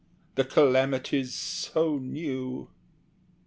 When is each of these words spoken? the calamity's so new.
the 0.33 0.43
calamity's 0.43 1.35
so 1.35 1.99
new. 1.99 2.67